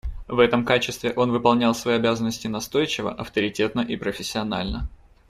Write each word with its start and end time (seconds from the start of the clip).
В 0.27 0.39
этом 0.39 0.65
качестве 0.65 1.13
он 1.15 1.29
выполнял 1.29 1.75
свои 1.75 1.93
обязанности 1.93 2.47
настойчиво, 2.47 3.13
авторитетно 3.13 3.81
и 3.81 3.95
профессионально. 3.97 4.87